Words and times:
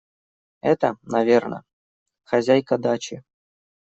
Это, 0.61 0.95
наверно, 1.03 1.63
хозяйка 2.23 2.79
дачи. 2.79 3.23